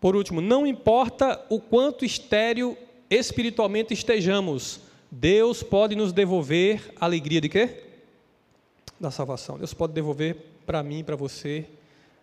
[0.00, 2.76] Por último, não importa o quanto estéreo
[3.10, 7.82] espiritualmente estejamos, Deus pode nos devolver a alegria de quê?
[8.98, 9.58] Da salvação.
[9.58, 11.66] Deus pode devolver para mim e para você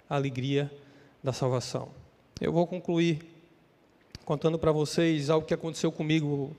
[0.09, 0.71] a alegria
[1.21, 1.89] da salvação.
[2.39, 3.19] Eu vou concluir
[4.23, 6.55] contando para vocês algo que aconteceu comigo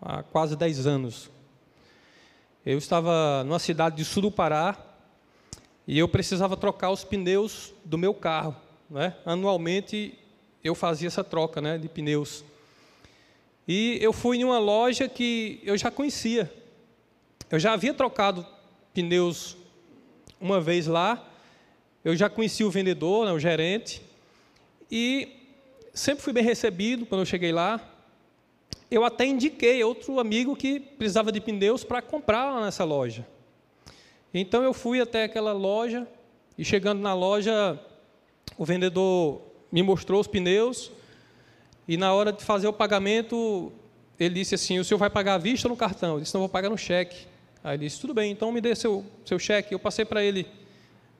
[0.00, 1.30] há quase 10 anos.
[2.64, 4.76] Eu estava numa cidade de sul do Pará
[5.86, 8.54] e eu precisava trocar os pneus do meu carro.
[8.88, 9.16] Né?
[9.24, 10.16] Anualmente
[10.62, 12.44] eu fazia essa troca né, de pneus.
[13.66, 16.52] E eu fui em uma loja que eu já conhecia.
[17.50, 18.46] Eu já havia trocado
[18.92, 19.56] pneus
[20.40, 21.28] uma vez lá,
[22.04, 24.02] eu já conhecia o vendedor, né, o gerente,
[24.90, 25.28] e
[25.92, 27.80] sempre fui bem recebido quando eu cheguei lá.
[28.90, 33.26] Eu até indiquei outro amigo que precisava de pneus para comprar lá nessa loja.
[34.32, 36.08] Então eu fui até aquela loja
[36.56, 37.78] e chegando na loja,
[38.56, 40.90] o vendedor me mostrou os pneus
[41.90, 43.72] e na hora de fazer o pagamento,
[44.16, 46.14] ele disse assim: O senhor vai pagar à vista ou no cartão?
[46.14, 47.26] Eu disse: Não, vou pagar no cheque.
[47.64, 49.74] Aí ele disse: Tudo bem, então me dê seu, seu cheque.
[49.74, 50.46] Eu passei para ele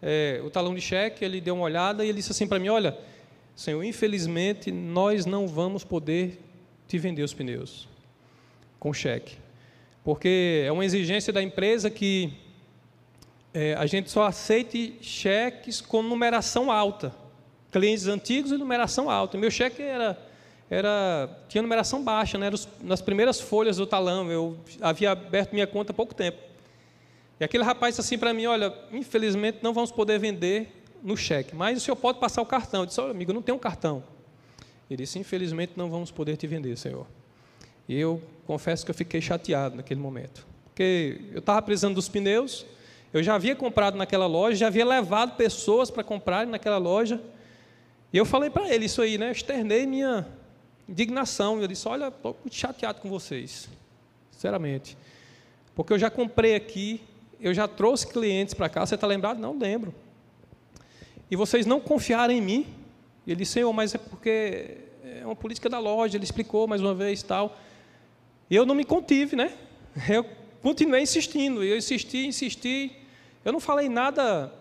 [0.01, 2.69] é, o talão de cheque, ele deu uma olhada e ele disse assim para mim:
[2.69, 2.97] Olha,
[3.57, 6.39] Senhor, infelizmente nós não vamos poder
[6.87, 7.89] te vender os pneus
[8.79, 9.39] com cheque,
[10.05, 12.33] porque é uma exigência da empresa que
[13.53, 17.13] é, a gente só aceite cheques com numeração alta,
[17.73, 19.37] clientes antigos e numeração alta.
[19.37, 20.30] Meu cheque era,
[20.71, 22.47] era tinha numeração baixa, né?
[22.47, 24.31] era nas primeiras folhas do talão.
[24.31, 26.39] Eu havia aberto minha conta há pouco tempo.
[27.41, 31.57] E aquele rapaz disse assim para mim: Olha, infelizmente não vamos poder vender no cheque,
[31.57, 32.83] mas o senhor pode passar o cartão.
[32.83, 34.05] Eu disse: Olha, amigo, não tenho um cartão.
[34.89, 37.07] Ele disse: Infelizmente não vamos poder te vender, senhor.
[37.89, 42.65] E eu confesso que eu fiquei chateado naquele momento, porque eu estava precisando dos pneus,
[43.13, 47.21] eu já havia comprado naquela loja, já havia levado pessoas para comprarem naquela loja,
[48.13, 49.29] e eu falei para ele isso aí, né?
[49.29, 50.25] Eu externei minha
[50.91, 51.61] indignação.
[51.61, 53.71] Eu disse: Olha, estou muito chateado com vocês,
[54.31, 54.99] sinceramente,
[55.75, 57.01] porque eu já comprei aqui,
[57.41, 58.85] eu já trouxe clientes para cá.
[58.85, 59.39] Você está lembrado?
[59.39, 59.95] Não lembro
[61.31, 62.67] e vocês não confiarem em mim.
[63.27, 66.95] Ele disse, Senhor, mas é porque é uma política da loja, ele explicou mais uma
[66.95, 67.57] vez tal.
[68.51, 69.53] E eu não me contive, né?
[70.09, 70.27] Eu
[70.63, 72.93] continuei insistindo, eu insisti, insisti.
[73.43, 74.53] Eu não falei nada,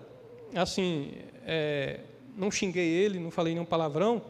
[0.55, 1.11] assim,
[1.45, 1.99] é,
[2.37, 4.21] não xinguei ele, não falei nenhum palavrão,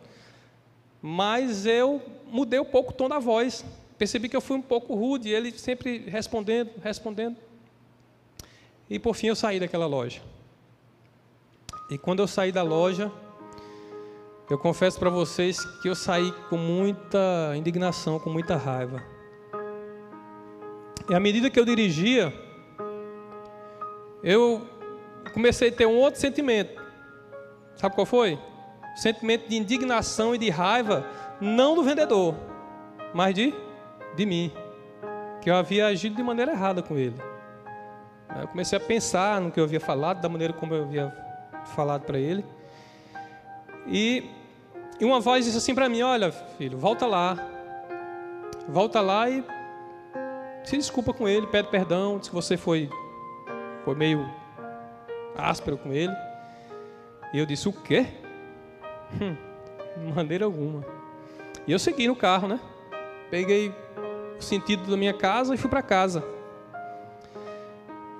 [1.01, 3.65] mas eu mudei um pouco o tom da voz.
[3.97, 7.37] Percebi que eu fui um pouco rude, ele sempre respondendo, respondendo.
[8.89, 10.21] E por fim eu saí daquela loja.
[11.89, 13.11] E quando eu saí da loja,
[14.49, 19.03] eu confesso para vocês que eu saí com muita indignação, com muita raiva.
[21.09, 22.33] E à medida que eu dirigia,
[24.23, 24.67] eu
[25.33, 26.81] comecei a ter um outro sentimento.
[27.75, 28.39] Sabe qual foi?
[28.95, 31.05] Sentimento de indignação e de raiva,
[31.39, 32.35] não do vendedor,
[33.13, 33.53] mas de,
[34.15, 34.51] de mim.
[35.41, 37.15] Que eu havia agido de maneira errada com ele.
[38.41, 41.13] Eu comecei a pensar no que eu havia falado, da maneira como eu havia
[41.73, 42.45] falado para ele.
[43.87, 44.29] E,
[44.99, 47.37] e uma voz disse assim para mim: Olha, filho, volta lá.
[48.67, 49.43] Volta lá e
[50.63, 52.87] se desculpa com ele, pede perdão, que você foi,
[53.83, 54.29] foi meio
[55.35, 56.13] áspero com ele.
[57.33, 58.05] E eu disse: O quê?
[59.13, 59.35] Hum,
[59.97, 60.85] de maneira alguma.
[61.67, 62.59] E eu segui no carro, né?
[63.29, 63.73] Peguei
[64.37, 66.23] o sentido da minha casa e fui para casa.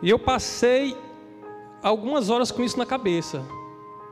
[0.02, 0.96] E eu passei
[1.82, 3.44] algumas horas com isso na cabeça.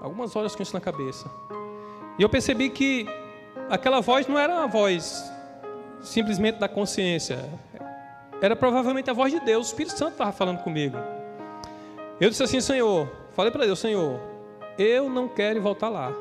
[0.02, 1.30] Algumas horas com isso na cabeça.
[2.18, 3.06] E eu percebi que
[3.70, 5.24] aquela voz não era uma voz
[6.02, 7.50] simplesmente da consciência.
[8.42, 9.68] Era provavelmente a voz de Deus.
[9.68, 10.98] O Espírito Santo estava falando comigo.
[12.20, 14.20] Eu disse assim, Senhor, falei para Deus, Senhor,
[14.78, 16.12] eu não quero voltar lá.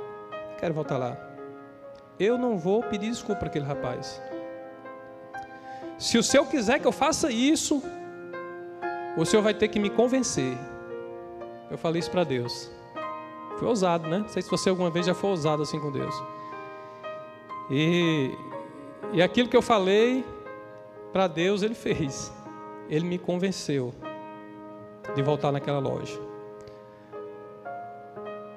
[0.59, 1.17] Quero voltar lá.
[2.19, 4.21] Eu não vou pedir desculpa para aquele rapaz.
[5.99, 7.83] Se o Senhor quiser que eu faça isso,
[9.17, 10.57] o Senhor vai ter que me convencer.
[11.71, 12.71] Eu falei isso para Deus.
[13.59, 14.19] Foi ousado, né?
[14.19, 16.15] Não sei se você alguma vez já foi ousado assim com Deus.
[17.71, 18.31] E,
[19.13, 20.25] e aquilo que eu falei
[21.13, 22.33] para Deus, Ele fez.
[22.89, 23.95] Ele me convenceu
[25.15, 26.21] de voltar naquela loja.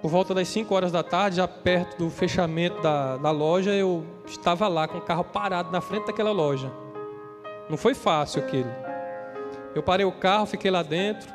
[0.01, 4.05] Por volta das 5 horas da tarde, já perto do fechamento da, da loja, eu
[4.25, 6.71] estava lá com o carro parado na frente daquela loja.
[7.69, 8.69] Não foi fácil aquilo.
[9.75, 11.31] Eu parei o carro, fiquei lá dentro.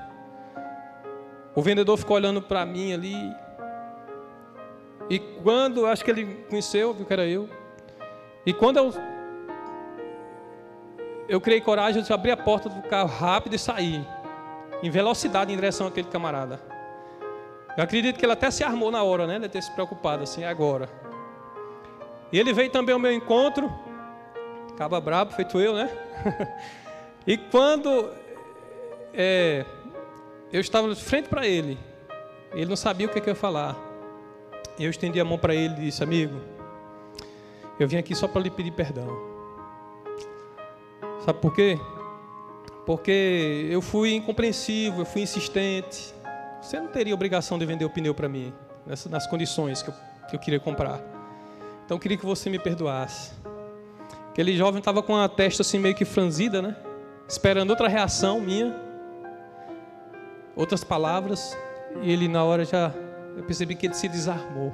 [1.54, 3.14] O vendedor ficou olhando para mim ali.
[5.10, 7.48] E quando, acho que ele conheceu, viu que era eu.
[8.46, 8.92] E quando eu
[11.28, 14.06] eu criei coragem de abrir a porta do carro rápido e sair
[14.82, 16.73] em velocidade em direção àquele camarada.
[17.76, 19.36] Eu acredito que ele até se armou na hora, né?
[19.36, 20.88] Ele ter se preocupado assim, agora.
[22.32, 23.72] E ele veio também ao meu encontro,
[24.76, 25.90] caba brabo, feito eu, né?
[27.26, 28.10] e quando
[29.12, 29.64] é,
[30.52, 31.78] eu estava de frente para ele,
[32.52, 33.76] ele não sabia o que, que eu ia falar.
[34.78, 36.40] Eu estendi a mão para ele e disse: Amigo,
[37.78, 39.08] eu vim aqui só para lhe pedir perdão.
[41.24, 41.78] Sabe por quê?
[42.86, 46.13] Porque eu fui incompreensivo, eu fui insistente.
[46.64, 48.50] Você não teria obrigação de vender o pneu para mim,
[49.10, 49.94] nas condições que eu,
[50.30, 50.98] que eu queria comprar.
[51.84, 53.32] Então eu queria que você me perdoasse.
[54.30, 56.74] Aquele jovem estava com a testa assim meio que franzida, né?
[57.28, 58.74] Esperando outra reação minha,
[60.56, 61.54] outras palavras,
[62.00, 62.90] e ele na hora já
[63.36, 64.72] eu percebi que ele se desarmou.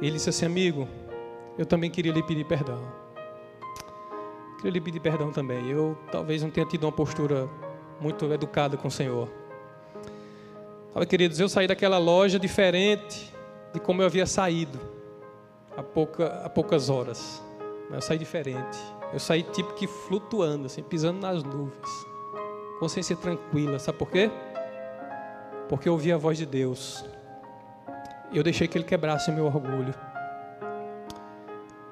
[0.00, 0.86] Ele disse assim, amigo,
[1.58, 2.80] eu também queria lhe pedir perdão.
[4.58, 5.68] Queria lhe pedir perdão também.
[5.68, 7.48] Eu talvez não tenha tido uma postura
[8.00, 9.28] muito educada com o Senhor.
[10.96, 13.30] Sabe, queridos, eu saí daquela loja diferente
[13.70, 14.80] de como eu havia saído
[15.76, 17.44] há, pouca, há poucas horas.
[17.90, 18.78] Eu saí diferente.
[19.12, 21.86] Eu saí tipo que flutuando, assim, pisando nas nuvens.
[22.80, 23.78] Consciência tranquila.
[23.78, 24.30] Sabe por quê?
[25.68, 27.04] Porque eu ouvi a voz de Deus.
[28.32, 29.94] Eu deixei que Ele quebrasse meu orgulho.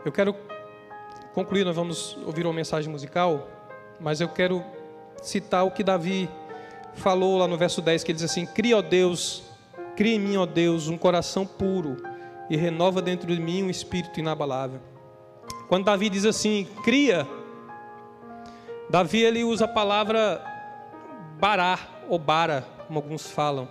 [0.02, 0.34] Eu quero
[1.34, 3.46] concluir, nós vamos ouvir uma mensagem musical,
[4.00, 4.64] mas eu quero
[5.20, 6.26] citar o que Davi
[6.95, 9.42] falou lá no verso 10, que ele diz assim: Cria, ó Deus,
[9.97, 11.97] cria em mim, ó Deus, um coração puro
[12.49, 14.80] e renova dentro de mim um espírito inabalável.
[15.68, 17.26] Quando Davi diz assim, cria,
[18.88, 20.42] Davi ele usa a palavra
[21.38, 21.78] bará
[22.09, 23.68] ou bara, como alguns falam,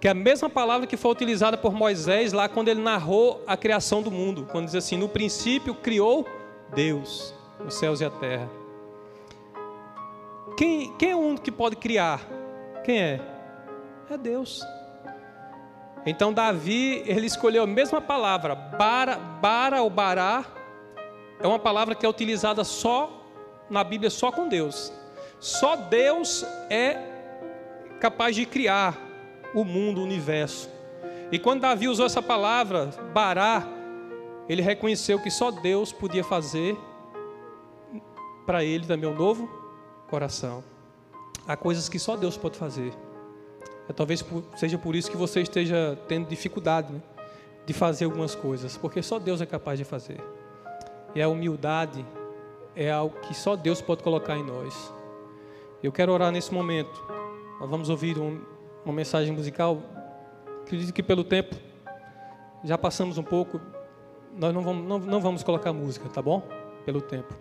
[0.00, 3.56] que é a mesma palavra que foi utilizada por Moisés lá quando ele narrou a
[3.56, 6.26] criação do mundo, quando diz assim: No princípio criou
[6.74, 7.34] Deus
[7.66, 8.50] os céus e a terra.
[10.58, 12.20] Quem, quem é o único que pode criar?
[12.84, 13.20] Quem é?
[14.10, 14.62] É Deus.
[16.06, 20.44] Então Davi, ele escolheu a mesma palavra, bara, bara ou bará,
[21.40, 23.22] é uma palavra que é utilizada só
[23.70, 24.92] na Bíblia só com Deus.
[25.40, 26.98] Só Deus é
[28.00, 28.98] capaz de criar
[29.54, 30.68] o mundo, o universo.
[31.32, 33.66] E quando Davi usou essa palavra, bará,
[34.46, 36.76] ele reconheceu que só Deus podia fazer
[38.44, 39.48] para ele também um novo
[40.08, 40.73] coração.
[41.46, 42.92] Há coisas que só Deus pode fazer.
[43.88, 44.24] É, talvez
[44.56, 47.02] seja por isso que você esteja tendo dificuldade né,
[47.66, 50.20] de fazer algumas coisas, porque só Deus é capaz de fazer.
[51.14, 52.04] E a humildade
[52.74, 54.92] é algo que só Deus pode colocar em nós.
[55.82, 57.04] Eu quero orar nesse momento.
[57.60, 58.40] Nós vamos ouvir um,
[58.84, 59.82] uma mensagem musical.
[60.62, 61.54] Acredito que pelo tempo
[62.64, 63.60] já passamos um pouco.
[64.34, 66.42] Nós não vamos, não, não vamos colocar música, tá bom?
[66.86, 67.34] Pelo tempo.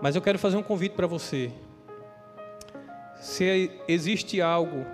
[0.00, 1.52] Mas eu quero fazer um convite para você
[3.24, 4.84] se existe algo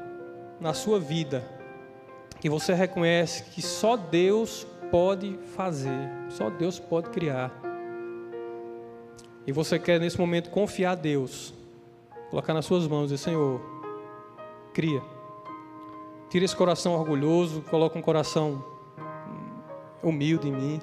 [0.60, 1.44] na sua vida
[2.38, 7.52] que você reconhece que só Deus pode fazer, só Deus pode criar,
[9.44, 11.52] e você quer nesse momento confiar a Deus,
[12.30, 13.60] colocar nas suas mãos e dizer: Senhor,
[14.72, 15.02] cria,
[16.30, 18.64] tira esse coração orgulhoso, coloca um coração
[20.00, 20.80] humilde em mim.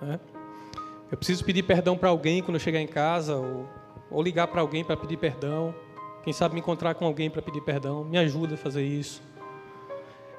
[0.00, 0.18] Né?
[1.12, 3.68] Eu preciso pedir perdão para alguém quando eu chegar em casa, ou,
[4.10, 5.72] ou ligar para alguém para pedir perdão.
[6.22, 9.22] Quem sabe me encontrar com alguém para pedir perdão, me ajuda a fazer isso.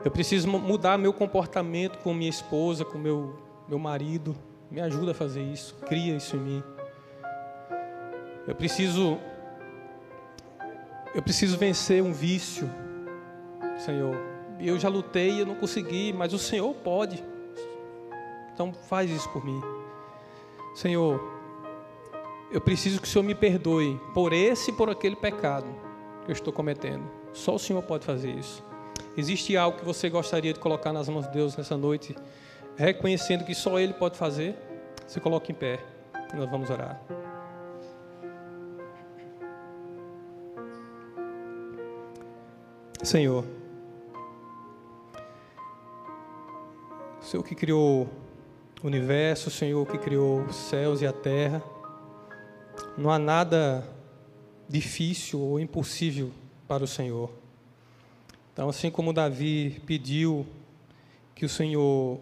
[0.03, 3.35] Eu preciso mudar meu comportamento com minha esposa, com meu
[3.67, 4.35] meu marido,
[4.69, 6.63] me ajuda a fazer isso, cria isso em mim.
[8.47, 9.17] Eu preciso
[11.13, 12.69] eu preciso vencer um vício,
[13.77, 14.15] Senhor.
[14.59, 17.23] Eu já lutei e eu não consegui, mas o Senhor pode.
[18.53, 19.61] Então faz isso por mim.
[20.75, 21.21] Senhor,
[22.53, 25.67] eu preciso que o Senhor me perdoe por esse e por aquele pecado
[26.23, 27.03] que eu estou cometendo.
[27.33, 28.63] Só o Senhor pode fazer isso.
[29.17, 32.15] Existe algo que você gostaria de colocar nas mãos de Deus nessa noite,
[32.75, 34.55] reconhecendo que só Ele pode fazer?
[35.07, 35.79] Se coloque em pé
[36.35, 36.99] nós vamos orar.
[43.03, 43.45] Senhor,
[47.21, 48.07] o Senhor que criou
[48.81, 51.61] o universo, o Senhor que criou os céus e a terra,
[52.97, 53.87] não há nada
[54.69, 56.31] difícil ou impossível
[56.67, 57.31] para o Senhor.
[58.51, 60.45] Então, assim como Davi pediu
[61.33, 62.19] que o Senhor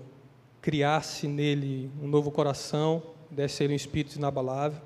[0.61, 4.81] criasse nele um novo coração, desse ele um espírito inabalável,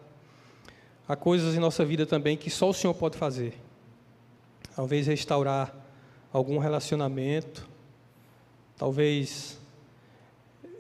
[1.08, 3.54] há coisas em nossa vida também que só o Senhor pode fazer.
[4.76, 5.74] Talvez restaurar
[6.34, 7.68] algum relacionamento,
[8.76, 9.60] talvez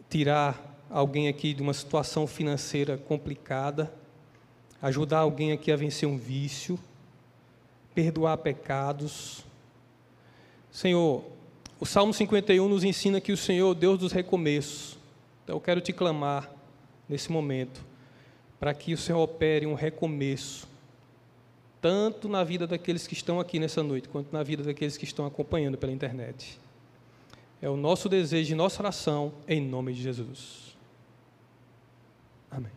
[0.10, 3.92] tirar alguém aqui de uma situação financeira complicada
[4.86, 6.78] ajudar alguém aqui a vencer um vício,
[7.96, 9.44] perdoar pecados.
[10.72, 11.24] Senhor,
[11.80, 14.96] o Salmo 51 nos ensina que o Senhor é o Deus dos recomeços.
[15.44, 16.52] Então eu quero te clamar
[17.10, 17.84] nesse momento
[18.60, 20.68] para que o Senhor opere um recomeço,
[21.82, 25.26] tanto na vida daqueles que estão aqui nessa noite, quanto na vida daqueles que estão
[25.26, 26.60] acompanhando pela internet.
[27.60, 30.78] É o nosso desejo e nossa oração em nome de Jesus.
[32.52, 32.72] Amém.